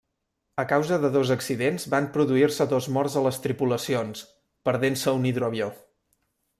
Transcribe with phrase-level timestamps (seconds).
[0.61, 4.27] A causa de dos accidents van produir-se dos morts a les tripulacions,
[4.71, 5.75] perdent-se un hidroavió.